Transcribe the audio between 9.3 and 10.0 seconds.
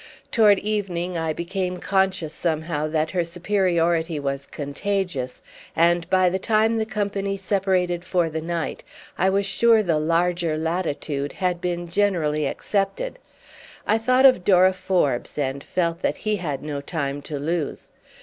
sure the